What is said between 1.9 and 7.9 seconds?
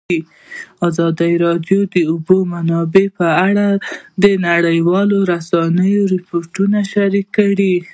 د اوبو منابع په اړه د نړیوالو رسنیو راپورونه شریک کړي.